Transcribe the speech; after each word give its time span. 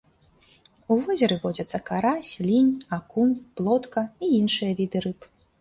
У 0.93 0.97
возеры 1.03 1.37
водзяцца 1.43 1.81
карась, 1.89 2.31
лінь, 2.47 2.73
акунь, 2.97 3.39
плотка 3.61 4.07
і 4.27 4.35
іншыя 4.43 4.71
віды 4.81 4.97
рыб. 5.07 5.31